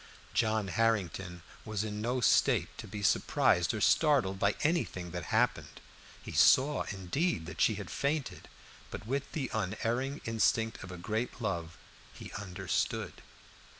[0.33, 5.79] John Harrington was in no state to be surprised or startled by anything that happened.
[6.23, 8.47] He saw, indeed, that she had fainted,
[8.89, 11.77] but with the unerring instinct of a great love
[12.15, 13.21] he understood.